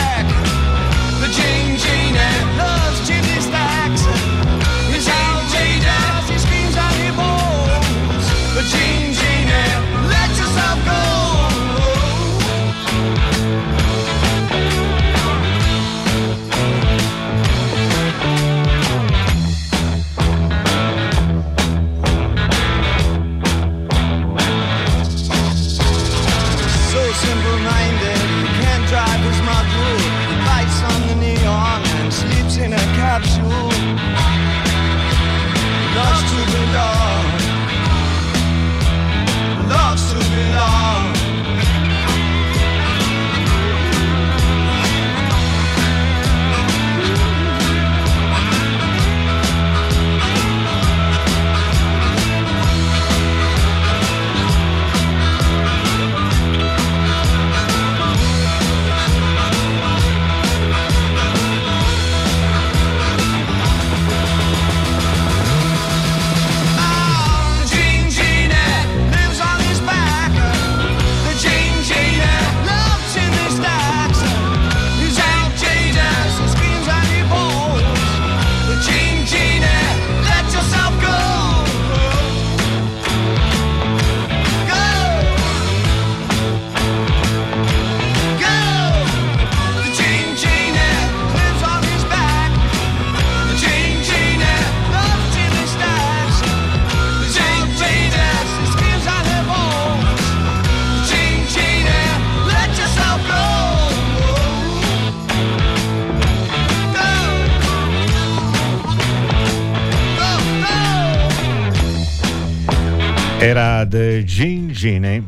Era 113.54 113.86
The 113.86 114.24
Gene 114.24 114.72
Genie, 114.72 115.22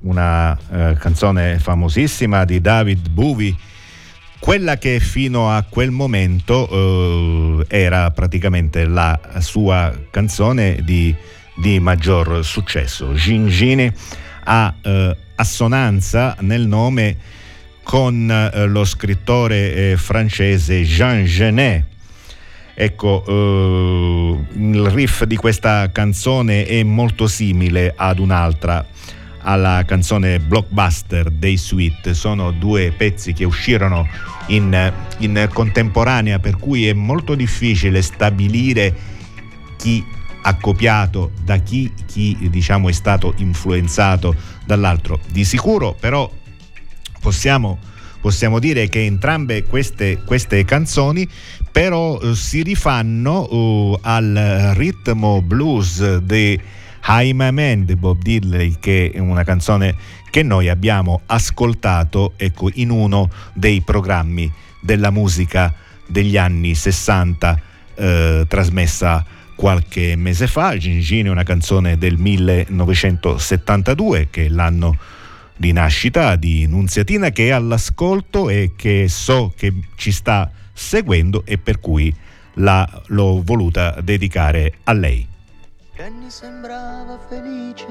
una 0.00 0.58
eh, 0.72 0.96
canzone 0.98 1.58
famosissima 1.58 2.46
di 2.46 2.62
David 2.62 3.10
Bowie, 3.10 3.54
quella 4.38 4.78
che 4.78 5.00
fino 5.00 5.50
a 5.50 5.62
quel 5.68 5.90
momento 5.90 6.66
eh, 6.66 7.66
era 7.68 8.10
praticamente 8.10 8.86
la 8.86 9.20
sua 9.40 9.92
canzone 10.10 10.80
di 10.82 11.14
di 11.58 11.78
maggior 11.78 12.42
successo. 12.42 13.12
Gingini 13.12 13.92
ha 14.44 14.74
eh, 14.80 15.16
assonanza 15.34 16.36
nel 16.40 16.66
nome 16.66 17.16
con 17.82 18.30
eh, 18.30 18.66
lo 18.66 18.86
scrittore 18.86 19.74
eh, 19.74 19.96
francese 19.98 20.84
Jean 20.84 21.24
Genet. 21.24 21.84
Ecco, 22.80 23.24
eh, 23.26 24.38
il 24.56 24.86
riff 24.90 25.24
di 25.24 25.34
questa 25.34 25.90
canzone 25.90 26.64
è 26.64 26.80
molto 26.84 27.26
simile 27.26 27.92
ad 27.96 28.20
un'altra, 28.20 28.86
alla 29.40 29.82
canzone 29.84 30.38
Blockbuster 30.38 31.28
dei 31.28 31.56
Sweet. 31.56 32.10
Sono 32.10 32.52
due 32.52 32.92
pezzi 32.96 33.32
che 33.32 33.44
uscirono 33.44 34.06
in, 34.46 34.92
in 35.18 35.48
contemporanea, 35.52 36.38
per 36.38 36.56
cui 36.56 36.86
è 36.86 36.92
molto 36.92 37.34
difficile 37.34 38.00
stabilire 38.00 38.94
chi 39.76 40.04
ha 40.42 40.54
copiato 40.54 41.32
da 41.42 41.56
chi, 41.56 41.92
chi 42.06 42.48
diciamo 42.48 42.88
è 42.88 42.92
stato 42.92 43.34
influenzato 43.38 44.36
dall'altro. 44.64 45.18
Di 45.32 45.44
sicuro 45.44 45.96
però 45.98 46.30
possiamo, 47.20 47.80
possiamo 48.28 48.58
dire 48.58 48.90
che 48.90 49.06
entrambe 49.06 49.64
queste, 49.64 50.20
queste 50.22 50.62
canzoni 50.66 51.26
però 51.72 52.18
uh, 52.20 52.34
si 52.34 52.62
rifanno 52.62 53.40
uh, 53.40 53.98
al 54.02 54.72
ritmo 54.74 55.40
blues 55.40 56.18
di 56.18 56.60
I'm 57.06 57.40
a 57.40 57.50
Man 57.50 57.86
di 57.86 57.96
Bob 57.96 58.20
Diddley 58.20 58.76
che 58.80 59.12
è 59.14 59.18
una 59.18 59.44
canzone 59.44 59.96
che 60.28 60.42
noi 60.42 60.68
abbiamo 60.68 61.22
ascoltato 61.24 62.34
ecco, 62.36 62.68
in 62.74 62.90
uno 62.90 63.30
dei 63.54 63.80
programmi 63.80 64.52
della 64.82 65.08
musica 65.08 65.72
degli 66.06 66.36
anni 66.36 66.74
60 66.74 67.60
eh, 67.94 68.44
trasmessa 68.46 69.24
qualche 69.54 70.16
mese 70.16 70.46
fa. 70.46 70.76
Gingini 70.76 71.28
è 71.28 71.30
una 71.30 71.44
canzone 71.44 71.96
del 71.96 72.18
1972 72.18 74.28
che 74.30 74.44
è 74.44 74.48
l'anno 74.50 74.98
di 75.58 75.72
nascita 75.72 76.36
di 76.36 76.66
Nunziatina 76.68 77.30
che 77.30 77.48
è 77.48 77.50
all'ascolto 77.50 78.48
e 78.48 78.74
che 78.76 79.08
so 79.08 79.52
che 79.56 79.74
ci 79.96 80.12
sta 80.12 80.48
seguendo 80.72 81.42
e 81.44 81.58
per 81.58 81.80
cui 81.80 82.14
la, 82.54 82.88
l'ho 83.06 83.42
voluta 83.44 84.00
dedicare 84.00 84.74
a 84.84 84.92
lei. 84.92 85.26
Jenny 85.96 86.30
sembrava 86.30 87.18
felice 87.28 87.86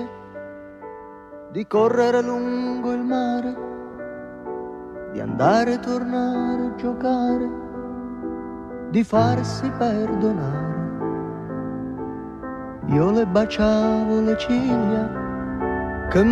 di 1.51 1.67
correre 1.67 2.21
lungo 2.21 2.93
il 2.93 3.01
mare, 3.01 3.53
di 5.11 5.19
andare 5.19 5.73
e 5.73 5.79
tornare 5.79 6.67
a 6.67 6.75
giocare, 6.75 7.49
di 8.91 9.03
farsi 9.03 9.69
perdonare. 9.77 10.75
Io 12.93 13.11
le 13.11 13.25
baciavo 13.25 14.21
le 14.21 14.37
ciglia, 14.37 16.07
che 16.09 16.23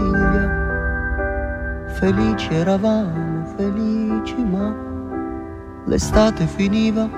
meraviglia. 0.00 1.88
Felici 1.98 2.54
eravamo, 2.54 3.44
felici, 3.56 4.36
ma 4.36 4.74
l'estate 5.86 6.46
finiva 6.46 7.08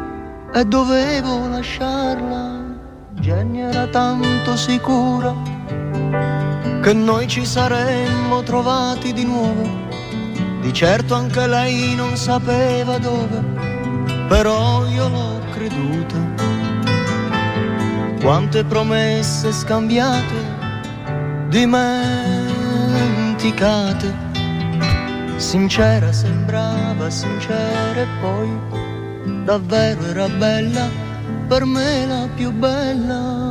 e 0.53 0.65
dovevo 0.65 1.49
lasciarla. 1.49 2.61
Jenny 3.21 3.61
era 3.61 3.87
tanto 3.87 4.57
sicura 4.57 5.35
che 6.83 6.93
noi 6.93 7.29
ci 7.29 7.45
saremmo 7.45 8.43
trovati 8.43 9.13
di 9.13 9.25
nuovo. 9.25 9.91
Di 10.61 10.73
certo 10.73 11.15
anche 11.15 11.47
lei 11.47 11.95
non 11.95 12.17
sapeva 12.17 12.99
dove, 12.99 13.43
però 14.29 14.85
io 14.87 15.09
l'ho 15.09 15.41
creduta. 15.53 16.19
Quante 18.21 18.65
promesse 18.65 19.53
scambiate, 19.53 20.61
dimenticate. 23.43 24.15
Sincera 25.37 26.13
sembrava 26.13 27.11
sincera 27.11 28.01
e 28.01 28.07
poi 28.21 28.49
davvero 29.45 30.05
era 30.05 30.29
bella, 30.29 30.89
per 31.49 31.65
me 31.65 32.07
la 32.07 32.29
più 32.35 32.53
bella. 32.53 33.42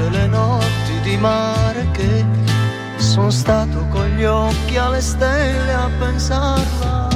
E 0.00 0.08
quante 0.08 0.08
le 0.10 0.26
notti 0.26 1.00
di 1.02 1.16
mare 1.16 1.90
che 1.92 2.24
sono 2.96 3.30
stato 3.30 3.86
con 3.90 4.06
gli 4.16 4.24
occhi 4.24 4.76
alle 4.76 5.00
stelle 5.00 5.72
a 5.72 5.90
pensarla. 5.98 7.09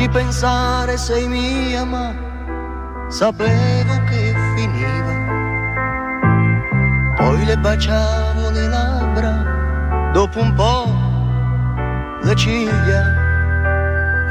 Non 0.00 0.08
ci 0.08 0.18
pensare, 0.18 0.96
sei 0.96 1.28
mia, 1.28 1.84
ma 1.84 2.14
sapevo 3.08 4.02
che 4.08 4.34
finiva. 4.56 5.14
Poi 7.16 7.44
le 7.44 7.58
baciavo 7.58 8.48
le 8.48 8.66
labbra, 8.66 10.10
dopo 10.14 10.40
un 10.40 10.54
po' 10.54 10.86
le 12.22 12.34
ciglia. 12.34 13.02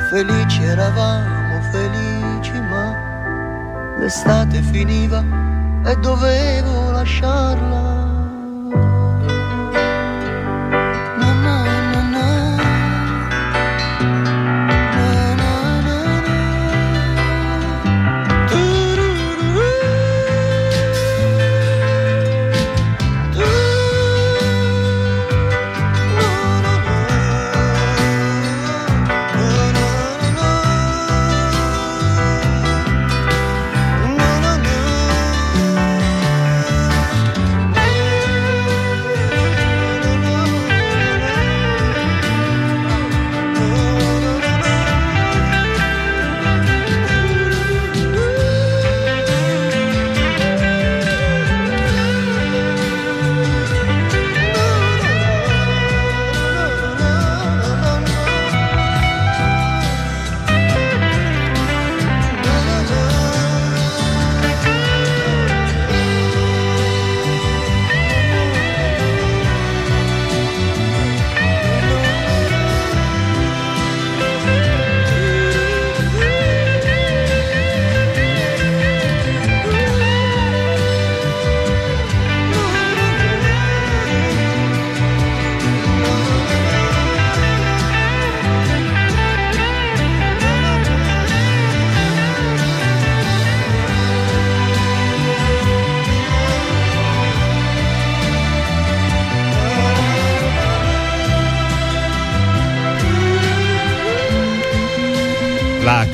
Felici 0.10 0.64
eravamo, 0.64 1.62
felici, 1.72 2.60
ma 2.62 3.96
l'estate 4.00 4.64
finiva 4.64 5.24
e 5.86 5.96
dovevo 5.98 6.90
lasciarla. 6.94 7.89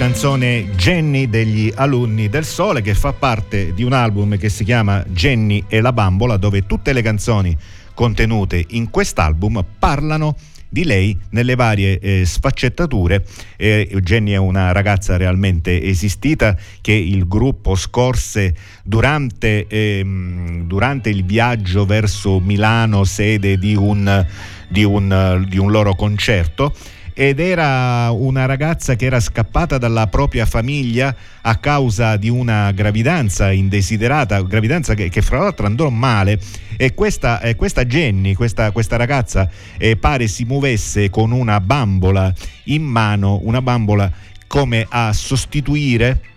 Canzone 0.05 0.69
Jenny 0.75 1.27
degli 1.27 1.73
alunni 1.73 2.29
del 2.29 2.45
sole 2.45 2.83
che 2.83 2.93
fa 2.93 3.11
parte 3.11 3.73
di 3.73 3.81
un 3.81 3.91
album 3.91 4.37
che 4.37 4.49
si 4.49 4.63
chiama 4.63 5.03
Jenny 5.07 5.63
e 5.67 5.81
la 5.81 5.91
bambola 5.93 6.37
dove 6.37 6.67
tutte 6.67 6.93
le 6.93 7.01
canzoni 7.01 7.57
contenute 7.95 8.63
in 8.67 8.91
quest'album 8.91 9.65
parlano 9.79 10.35
di 10.69 10.83
lei 10.83 11.17
nelle 11.31 11.55
varie 11.55 11.97
eh, 11.97 12.23
sfaccettature. 12.23 13.25
Eh, 13.57 13.97
Jenny 14.01 14.33
è 14.33 14.37
una 14.37 14.71
ragazza 14.73 15.17
realmente 15.17 15.81
esistita 15.81 16.55
che 16.81 16.93
il 16.93 17.27
gruppo 17.27 17.73
scorse 17.73 18.53
durante, 18.83 19.65
ehm, 19.67 20.67
durante 20.67 21.09
il 21.09 21.25
viaggio 21.25 21.83
verso 21.83 22.39
Milano, 22.39 23.05
sede 23.05 23.57
di 23.57 23.73
un, 23.73 24.23
di 24.69 24.83
un, 24.83 25.47
di 25.49 25.57
un 25.57 25.71
loro 25.71 25.95
concerto 25.95 26.75
ed 27.17 27.39
era 27.39 28.11
una 28.11 28.45
ragazza 28.45 28.95
che 28.95 29.05
era 29.05 29.21
scappata 29.21 29.77
dalla 29.77 30.07
propria 30.07 30.45
famiglia 30.45 31.15
a 31.41 31.55
causa 31.55 32.17
di 32.17 32.27
una 32.27 32.71
gravidanza 32.73 33.53
indesiderata, 33.53 34.41
gravidanza 34.41 34.95
che, 34.95 35.07
che 35.07 35.21
fra 35.21 35.39
l'altro 35.39 35.65
andò 35.65 35.89
male. 35.89 36.37
E 36.75 36.93
questa, 36.93 37.39
eh, 37.39 37.55
questa 37.55 37.85
Jenny, 37.85 38.33
questa, 38.33 38.71
questa 38.71 38.97
ragazza 38.97 39.49
eh, 39.77 39.95
pare 39.95 40.27
si 40.27 40.43
muovesse 40.43 41.09
con 41.09 41.31
una 41.31 41.61
bambola 41.61 42.33
in 42.65 42.83
mano, 42.83 43.39
una 43.43 43.61
bambola 43.61 44.11
come 44.45 44.85
a 44.89 45.13
sostituire 45.13 46.34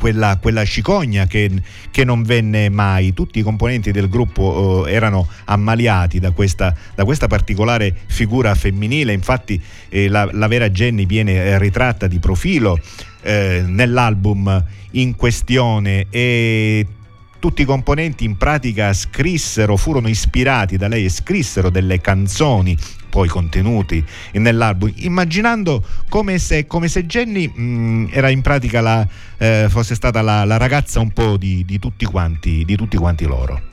quella, 0.00 0.38
quella 0.40 0.64
cicogna 0.64 1.26
che, 1.26 1.50
che, 1.90 2.04
non 2.04 2.22
venne 2.22 2.70
mai. 2.70 3.12
Tutti 3.12 3.38
i 3.38 3.42
componenti 3.42 3.92
del 3.92 4.08
gruppo 4.08 4.86
eh, 4.86 4.92
erano 4.92 5.28
ammaliati 5.44 6.18
da 6.18 6.30
questa, 6.30 6.74
da 6.94 7.04
questa, 7.04 7.26
particolare 7.26 7.94
figura 8.06 8.54
femminile, 8.54 9.12
infatti 9.12 9.60
eh, 9.90 10.08
la, 10.08 10.26
la, 10.32 10.48
vera 10.48 10.70
Jenny 10.70 11.04
viene 11.04 11.34
eh, 11.34 11.58
ritratta 11.58 12.06
di 12.06 12.18
profilo 12.18 12.80
eh, 13.20 13.62
nell'album 13.66 14.64
in 14.92 15.14
questione 15.14 16.06
e 16.08 16.86
tutti 17.40 17.62
i 17.62 17.64
componenti 17.64 18.24
in 18.24 18.36
pratica 18.36 18.92
scrissero, 18.92 19.76
furono 19.76 20.08
ispirati 20.08 20.76
da 20.76 20.86
lei 20.86 21.06
e 21.06 21.08
scrissero 21.08 21.70
delle 21.70 22.00
canzoni 22.00 22.76
poi 23.10 23.28
contenuti 23.28 24.02
nell'album, 24.34 24.92
immaginando 24.96 25.84
come 26.08 26.38
se, 26.38 26.66
come 26.66 26.88
se 26.88 27.04
Jenny 27.04 27.48
mh, 27.48 28.10
era 28.12 28.30
in 28.30 28.40
pratica 28.40 28.80
la, 28.80 29.06
eh, 29.36 29.66
fosse 29.68 29.94
stata 29.94 30.22
la, 30.22 30.44
la, 30.44 30.56
ragazza 30.56 31.00
un 31.00 31.10
po' 31.10 31.36
di, 31.36 31.64
di, 31.64 31.78
tutti 31.78 32.04
quanti, 32.06 32.64
di 32.64 32.76
tutti 32.76 32.96
quanti 32.96 33.26
loro. 33.26 33.68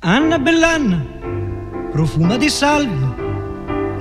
Anna 0.00 0.38
Bellanna, 0.38 1.02
profuma 1.90 2.36
di 2.36 2.50
salvia, 2.50 3.23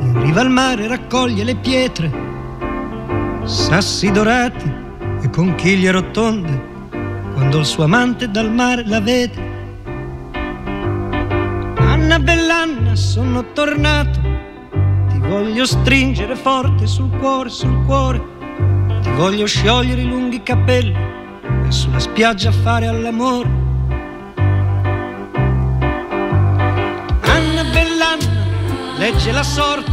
in 0.04 0.22
riva 0.22 0.42
al 0.42 0.50
mare 0.50 0.88
raccoglie 0.88 1.44
le 1.44 1.56
pietre, 1.56 2.12
sassi 3.46 4.12
dorati 4.12 4.72
e 5.22 5.30
conchiglie 5.30 5.92
rotonde, 5.92 6.62
quando 7.34 7.60
il 7.60 7.66
suo 7.66 7.86
amante 7.86 8.30
dal 8.30 8.52
mare 8.52 8.86
la 8.86 9.00
vede. 9.00 9.52
Anna 11.78 12.20
Bellanna, 12.20 12.96
sono 12.96 13.54
tornato, 13.54 14.20
ti 15.10 15.20
voglio 15.20 15.66
stringere 15.66 16.36
forte 16.36 16.86
sul 16.86 17.10
cuore, 17.18 17.50
sul 17.50 17.86
cuore, 17.86 18.22
ti 19.02 19.10
voglio 19.12 19.46
sciogliere 19.46 20.02
i 20.02 20.08
lunghi 20.08 20.44
capelli 20.44 20.96
e 21.66 21.72
sulla 21.72 22.00
spiaggia 22.00 22.52
fare 22.52 22.88
all'amore. 22.88 23.62
Legge 29.04 29.34
la 29.34 29.44
sorte, 29.44 29.93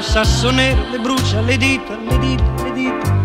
un 0.00 0.06
sasso 0.06 0.50
nero 0.50 0.88
le 0.90 0.98
brucia 0.98 1.42
le 1.42 1.58
dita, 1.58 1.94
le 1.94 2.18
dita, 2.18 2.62
le 2.64 2.72
dita, 2.72 3.18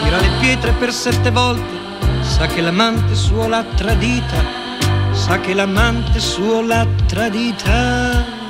tira 0.00 0.20
le 0.20 0.30
pietre 0.38 0.70
per 0.78 0.92
sette 0.92 1.32
volte, 1.32 1.74
sa 2.20 2.46
che 2.46 2.60
l'amante 2.60 3.16
suo 3.16 3.48
l'ha 3.48 3.64
tradita 3.74 4.60
sa 5.12 5.38
che 5.40 5.52
l'amante 5.52 6.20
suo 6.20 6.62
l'ha 6.62 6.86
tradita. 7.06 8.41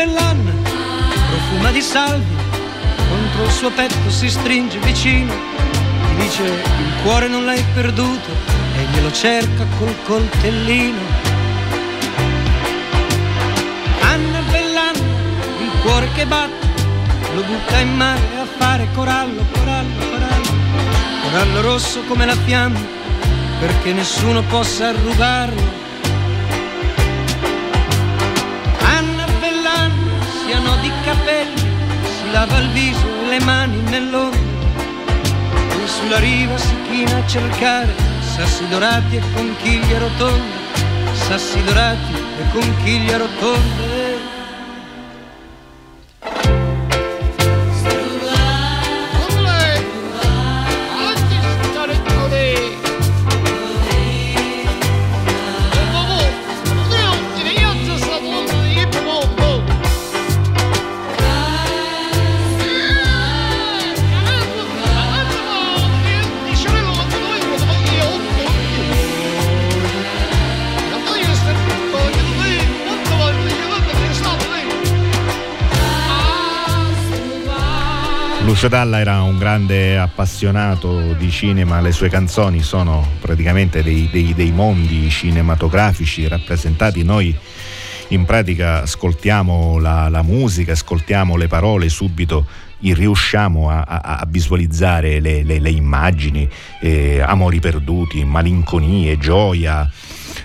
Anna 0.00 0.12
Bellanna, 0.14 0.52
profuma 1.28 1.70
di 1.70 1.82
salvia, 1.82 2.38
contro 3.10 3.44
il 3.44 3.50
suo 3.50 3.70
petto 3.70 4.08
si 4.08 4.30
stringe 4.30 4.78
vicino. 4.78 5.30
Ti 5.30 6.14
dice 6.22 6.42
il 6.42 7.02
cuore 7.02 7.28
non 7.28 7.44
l'hai 7.44 7.62
perduto 7.74 8.30
e 8.76 8.84
glielo 8.90 9.12
cerca 9.12 9.66
col 9.78 9.94
coltellino. 10.04 10.98
Anna 14.00 14.40
Bellanna, 14.50 15.18
il 15.60 15.70
cuore 15.82 16.08
che 16.14 16.24
batte, 16.24 16.66
lo 17.34 17.42
butta 17.42 17.78
in 17.80 17.94
mare 17.94 18.20
a 18.40 18.46
fare 18.56 18.88
corallo, 18.94 19.44
corallo, 19.52 19.98
corallo. 19.98 20.50
Corallo 21.24 21.60
rosso 21.60 22.00
come 22.04 22.24
la 22.24 22.36
fiamma 22.36 22.80
perché 23.60 23.92
nessuno 23.92 24.42
possa 24.44 24.92
rubarlo. 24.92 25.79
Capelli, 31.10 31.60
si 32.04 32.30
lava 32.30 32.58
il 32.58 32.68
viso 32.70 33.06
e 33.24 33.28
le 33.30 33.40
mani 33.40 33.80
nell'ombra. 33.90 34.38
E 35.82 35.86
sulla 35.86 36.18
riva 36.18 36.56
si 36.56 36.76
china 36.88 37.16
a 37.16 37.26
cercare 37.26 37.92
sassi 38.20 38.68
dorati 38.68 39.16
e 39.16 39.22
conchiglie 39.34 39.98
rotonde, 39.98 40.56
sassi 41.12 41.62
dorati 41.64 42.14
e 42.14 42.50
conchiglie 42.52 43.16
rotonde. 43.16 43.99
Dalla 78.70 79.00
era 79.00 79.22
un 79.22 79.36
grande 79.36 79.98
appassionato 79.98 81.14
di 81.14 81.28
cinema, 81.28 81.80
le 81.80 81.90
sue 81.90 82.08
canzoni 82.08 82.62
sono 82.62 83.04
praticamente 83.20 83.82
dei, 83.82 84.08
dei, 84.12 84.32
dei 84.32 84.52
mondi 84.52 85.10
cinematografici 85.10 86.28
rappresentati. 86.28 87.02
Noi 87.02 87.36
in 88.10 88.24
pratica 88.24 88.82
ascoltiamo 88.82 89.78
la, 89.80 90.08
la 90.08 90.22
musica, 90.22 90.70
ascoltiamo 90.70 91.34
le 91.34 91.48
parole 91.48 91.88
subito 91.88 92.46
riusciamo 92.78 93.70
a, 93.70 93.80
a, 93.80 94.00
a 94.18 94.26
visualizzare 94.28 95.18
le, 95.18 95.42
le, 95.42 95.58
le 95.58 95.70
immagini, 95.70 96.48
eh, 96.80 97.20
amori 97.20 97.58
perduti, 97.58 98.24
malinconie, 98.24 99.18
gioia. 99.18 99.90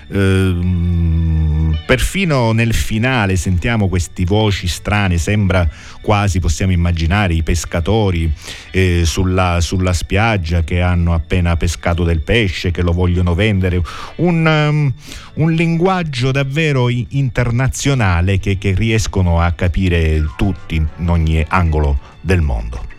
Ehm, 0.08 1.05
perfino 1.86 2.50
nel 2.50 2.74
finale 2.74 3.36
sentiamo 3.36 3.88
queste 3.88 4.24
voci 4.24 4.66
strane, 4.66 5.16
sembra 5.18 5.66
quasi 6.00 6.40
possiamo 6.40 6.72
immaginare 6.72 7.34
i 7.34 7.42
pescatori 7.42 8.30
eh, 8.72 9.02
sulla, 9.04 9.60
sulla, 9.60 9.92
spiaggia 9.92 10.64
che 10.64 10.82
hanno 10.82 11.14
appena 11.14 11.56
pescato 11.56 12.04
del 12.04 12.20
pesce, 12.20 12.72
che 12.72 12.82
lo 12.82 12.92
vogliono 12.92 13.34
vendere, 13.34 13.80
un, 14.16 14.44
um, 14.44 14.92
un 15.34 15.52
linguaggio 15.52 16.32
davvero 16.32 16.88
internazionale 16.88 18.38
che, 18.38 18.58
che 18.58 18.74
riescono 18.74 19.40
a 19.40 19.52
capire 19.52 20.24
tutti 20.36 20.74
in 20.74 21.08
ogni 21.08 21.44
angolo 21.48 21.98
del 22.20 22.40
mondo. 22.40 22.95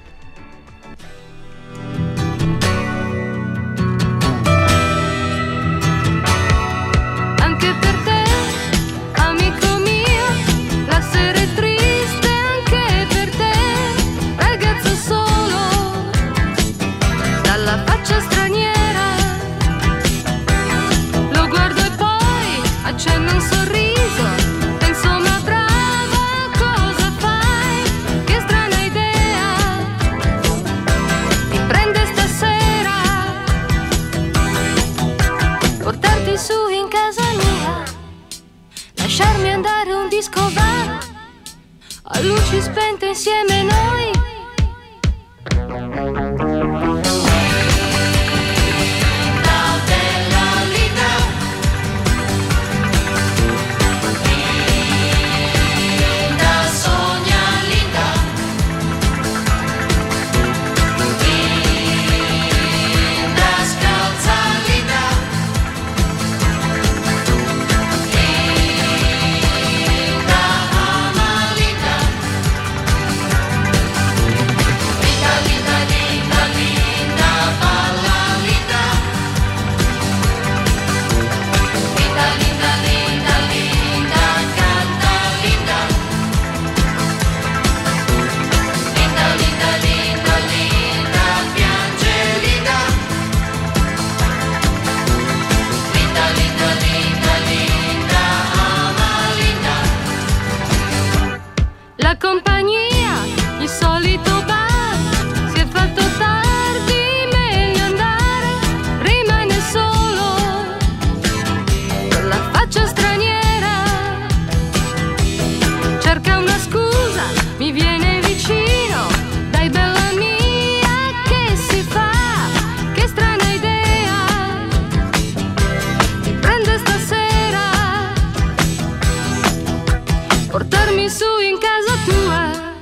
su 131.09 131.39
in 131.39 131.57
casa 131.57 131.95
tua, 132.05 132.73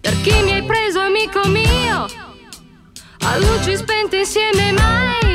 per 0.00 0.20
chi 0.20 0.42
mi 0.42 0.52
hai 0.52 0.62
preso 0.62 1.00
amico 1.00 1.46
mio, 1.48 2.06
a 3.20 3.38
luci 3.38 3.76
spente 3.76 4.18
insieme 4.18 4.72
mai. 4.72 5.27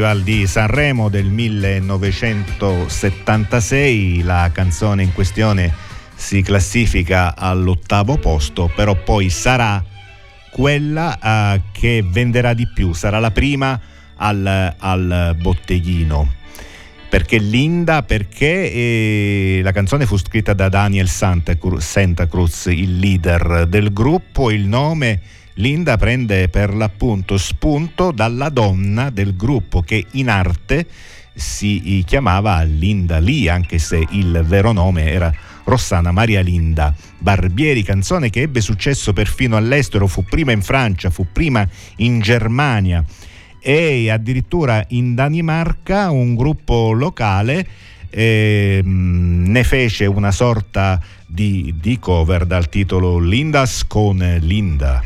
Festival 0.00 0.22
di 0.22 0.46
Sanremo 0.46 1.10
del 1.10 1.26
1976, 1.26 4.22
la 4.22 4.48
canzone 4.50 5.02
in 5.02 5.12
questione 5.12 5.74
si 6.14 6.40
classifica 6.40 7.36
all'ottavo 7.36 8.16
posto, 8.16 8.72
però 8.74 8.94
poi 8.94 9.28
sarà 9.28 9.84
quella 10.50 11.18
uh, 11.20 11.60
che 11.70 12.02
venderà 12.02 12.54
di 12.54 12.66
più, 12.66 12.94
sarà 12.94 13.18
la 13.18 13.30
prima 13.30 13.78
al, 14.16 14.74
al 14.78 15.36
botteghino. 15.38 16.32
Perché 17.10 17.38
Linda? 17.38 18.04
Perché 18.04 18.72
eh, 18.72 19.60
la 19.64 19.72
canzone 19.72 20.06
fu 20.06 20.16
scritta 20.16 20.54
da 20.54 20.68
Daniel 20.68 21.08
Santa 21.08 21.56
Cruz, 21.56 22.66
il 22.66 23.00
leader 23.00 23.66
del 23.66 23.92
gruppo, 23.92 24.52
il 24.52 24.68
nome 24.68 25.20
Linda 25.54 25.96
prende 25.96 26.48
per 26.48 26.72
l'appunto 26.72 27.36
spunto 27.36 28.12
dalla 28.12 28.48
donna 28.48 29.10
del 29.10 29.34
gruppo 29.34 29.80
che 29.80 30.06
in 30.12 30.30
arte 30.30 30.86
si 31.34 32.04
chiamava 32.06 32.62
Linda 32.62 33.18
Lee, 33.18 33.50
anche 33.50 33.78
se 33.78 34.06
il 34.10 34.44
vero 34.46 34.70
nome 34.70 35.10
era 35.10 35.34
Rossana 35.64 36.12
Maria 36.12 36.40
Linda 36.42 36.94
Barbieri, 37.18 37.82
canzone 37.82 38.30
che 38.30 38.42
ebbe 38.42 38.60
successo 38.60 39.12
perfino 39.12 39.56
all'estero, 39.56 40.06
fu 40.06 40.22
prima 40.22 40.52
in 40.52 40.62
Francia, 40.62 41.10
fu 41.10 41.26
prima 41.32 41.68
in 41.96 42.20
Germania 42.20 43.04
e 43.60 44.10
addirittura 44.10 44.84
in 44.88 45.14
Danimarca 45.14 46.10
un 46.10 46.34
gruppo 46.34 46.92
locale 46.92 47.66
eh, 48.10 48.80
ne 48.84 49.64
fece 49.64 50.06
una 50.06 50.32
sorta 50.32 51.00
di, 51.26 51.74
di 51.80 51.98
cover 51.98 52.44
dal 52.44 52.68
titolo 52.68 53.18
Lindas 53.18 53.86
con 53.86 54.18
Linda. 54.40 55.02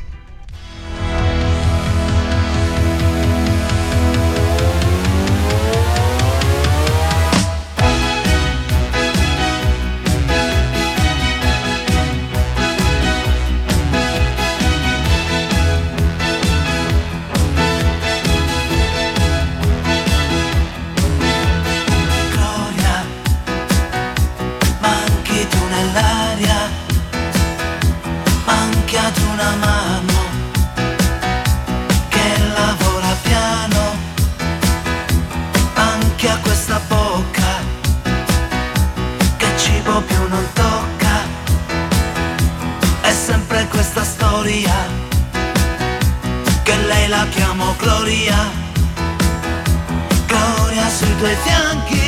Amore, 47.50 47.72
entra 47.72 47.94
odio 48.00 48.34
ed 50.76 51.32
esce 51.32 51.50
amore. 51.52 52.03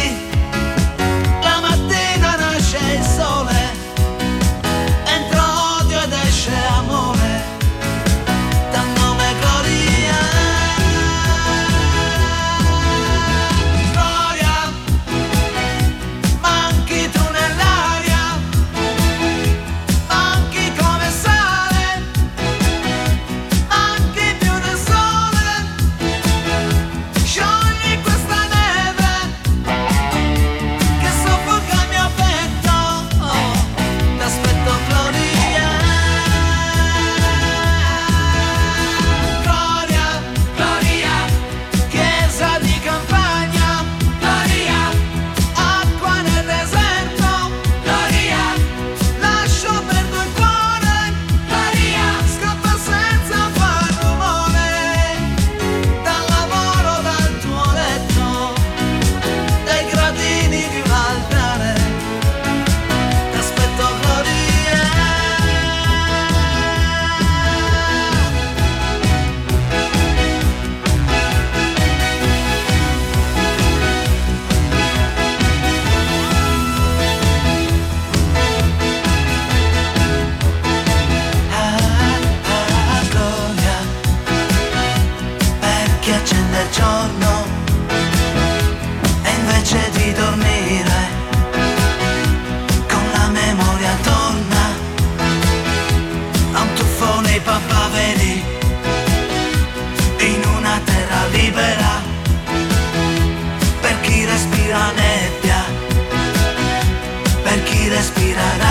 Per 107.88 108.12
chi 108.14 108.65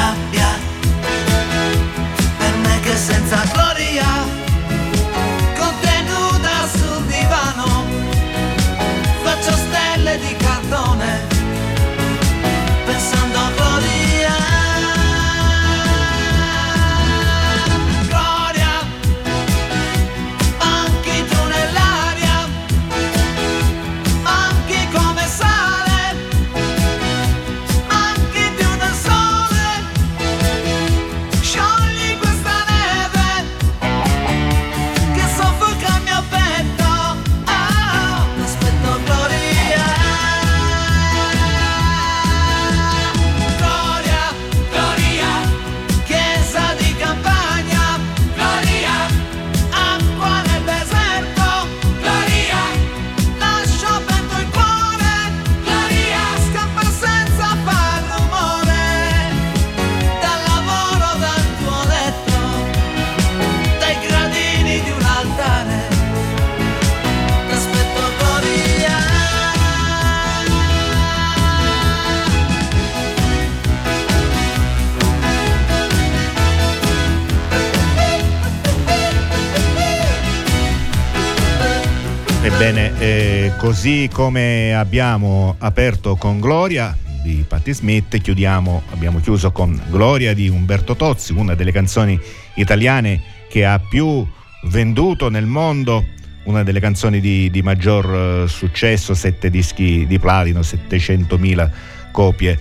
così 83.85 84.09
come 84.11 84.73
abbiamo 84.73 85.57
aperto 85.59 86.15
con 86.15 86.39
Gloria 86.39 86.97
di 87.21 87.45
Patti 87.47 87.71
Smith, 87.71 88.19
chiudiamo, 88.19 88.81
abbiamo 88.89 89.19
chiuso 89.19 89.51
con 89.51 89.79
Gloria 89.91 90.33
di 90.33 90.49
Umberto 90.49 90.95
Tozzi, 90.95 91.33
una 91.33 91.53
delle 91.53 91.71
canzoni 91.71 92.19
italiane 92.55 93.21
che 93.47 93.63
ha 93.63 93.77
più 93.77 94.27
venduto 94.63 95.29
nel 95.29 95.45
mondo, 95.45 96.03
una 96.45 96.63
delle 96.63 96.79
canzoni 96.79 97.19
di, 97.19 97.51
di 97.51 97.61
maggior 97.61 98.45
eh, 98.45 98.47
successo, 98.47 99.13
sette 99.13 99.51
dischi 99.51 100.07
di 100.07 100.17
platino, 100.17 100.61
700.000 100.61 101.69
copie 102.11 102.59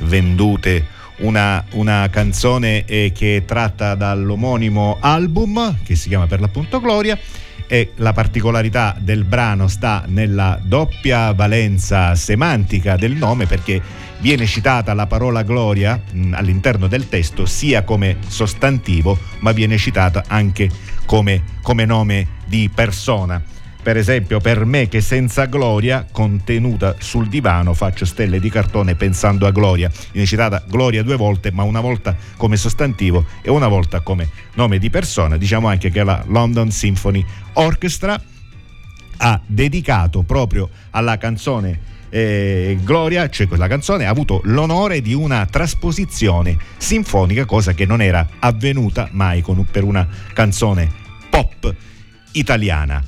vendute. 0.00 0.84
Una, 1.20 1.64
una 1.72 2.08
canzone 2.10 2.84
eh, 2.86 3.12
che 3.14 3.36
è 3.36 3.44
tratta 3.44 3.94
dall'omonimo 3.94 4.96
album 5.00 5.76
che 5.82 5.94
si 5.94 6.08
chiama 6.08 6.26
per 6.26 6.40
l'appunto 6.40 6.80
Gloria 6.80 7.18
e 7.66 7.92
la 7.96 8.12
particolarità 8.12 8.96
del 8.98 9.24
brano 9.24 9.68
sta 9.68 10.04
nella 10.06 10.58
doppia 10.60 11.32
valenza 11.32 12.16
semantica 12.16 12.96
del 12.96 13.12
nome 13.12 13.46
perché 13.46 13.80
viene 14.18 14.44
citata 14.46 14.92
la 14.92 15.06
parola 15.06 15.42
gloria 15.42 16.00
mh, 16.10 16.34
all'interno 16.34 16.88
del 16.88 17.08
testo 17.08 17.46
sia 17.46 17.84
come 17.84 18.16
sostantivo 18.26 19.16
ma 19.38 19.52
viene 19.52 19.78
citata 19.78 20.24
anche 20.26 20.68
come, 21.06 21.42
come 21.62 21.84
nome 21.84 22.26
di 22.46 22.70
persona. 22.72 23.42
Per 23.82 23.96
esempio, 23.96 24.40
per 24.40 24.64
me 24.66 24.88
che 24.88 25.00
senza 25.00 25.46
gloria, 25.46 26.06
contenuta 26.10 26.96
sul 26.98 27.28
divano, 27.28 27.72
faccio 27.72 28.04
stelle 28.04 28.38
di 28.38 28.50
cartone 28.50 28.94
pensando 28.94 29.46
a 29.46 29.50
gloria. 29.50 29.90
Viene 30.12 30.26
citata 30.26 30.62
gloria 30.68 31.02
due 31.02 31.16
volte, 31.16 31.50
ma 31.50 31.62
una 31.62 31.80
volta 31.80 32.14
come 32.36 32.56
sostantivo 32.56 33.24
e 33.40 33.50
una 33.50 33.68
volta 33.68 34.00
come 34.00 34.28
nome 34.54 34.78
di 34.78 34.90
persona. 34.90 35.38
Diciamo 35.38 35.68
anche 35.68 35.90
che 35.90 36.04
la 36.04 36.22
London 36.26 36.70
Symphony 36.70 37.24
Orchestra 37.54 38.20
ha 39.22 39.40
dedicato 39.46 40.22
proprio 40.22 40.68
alla 40.90 41.16
canzone 41.16 41.98
eh, 42.10 42.78
Gloria, 42.82 43.28
cioè 43.30 43.46
quella 43.46 43.68
canzone, 43.68 44.04
ha 44.04 44.10
avuto 44.10 44.40
l'onore 44.44 45.00
di 45.00 45.14
una 45.14 45.46
trasposizione 45.46 46.58
sinfonica, 46.76 47.44
cosa 47.46 47.72
che 47.72 47.86
non 47.86 48.02
era 48.02 48.26
avvenuta 48.40 49.08
mai 49.12 49.40
con, 49.40 49.64
per 49.70 49.84
una 49.84 50.06
canzone 50.34 50.90
pop 51.30 51.74
italiana. 52.32 53.02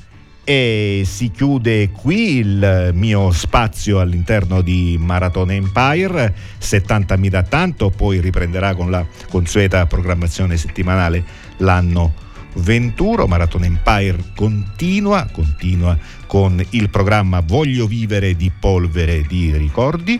E 0.45 1.03
si 1.05 1.31
chiude 1.31 1.89
qui 1.91 2.39
il 2.39 2.91
mio 2.93 3.31
spazio 3.31 4.01
all'interno 4.01 4.59
di 4.59 4.97
Maratona 4.99 5.53
Empire, 5.53 6.35
70 6.57 7.15
mi 7.15 7.29
dà 7.29 7.43
tanto, 7.43 7.89
poi 7.89 8.19
riprenderà 8.19 8.75
con 8.75 8.91
la 8.91 9.05
consueta 9.29 9.85
programmazione 9.85 10.57
settimanale 10.57 11.23
l'anno 11.57 12.13
21. 12.55 13.25
Maratona 13.25 13.67
Empire 13.67 14.17
continua, 14.35 15.29
continua 15.31 15.97
con 16.27 16.61
il 16.71 16.89
programma 16.89 17.39
Voglio 17.39 17.87
vivere 17.87 18.35
di 18.35 18.51
polvere 18.51 19.21
di 19.21 19.55
ricordi, 19.55 20.19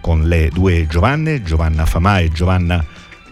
con 0.00 0.22
le 0.22 0.50
due 0.52 0.86
Giovanne, 0.86 1.42
Giovanna 1.42 1.84
Famà 1.84 2.20
e 2.20 2.30
Giovanna 2.30 2.84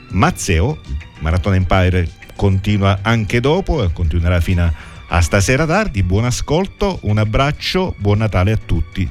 Mazzeo. 0.09 0.81
Maratona 1.21 1.55
Empire 1.55 2.09
continua 2.35 2.99
anche 3.03 3.39
dopo 3.39 3.85
e 3.85 3.93
continuerà 3.93 4.41
fino 4.41 4.65
a 4.65 4.73
a 5.13 5.21
stasera 5.23 5.67
tardi, 5.67 6.03
buon 6.05 6.25
ascolto, 6.25 7.01
un 7.03 7.19
abbraccio, 7.19 7.95
buon 7.99 8.19
Natale 8.19 8.53
a 8.53 8.57
tutti. 8.57 9.09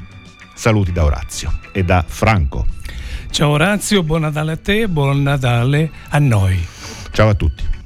Saluti 0.54 0.92
da 0.92 1.04
Orazio 1.04 1.60
e 1.72 1.84
da 1.84 2.04
Franco. 2.08 2.66
Ciao 3.30 3.50
Orazio, 3.50 4.02
buon 4.04 4.22
Natale 4.22 4.54
a 4.54 4.58
te, 4.58 4.88
buon 4.88 5.22
Natale 5.22 5.92
a 6.10 6.20
noi. 6.20 6.66
Ciao 7.12 7.30
a 7.30 7.34
tutti. 7.34 7.79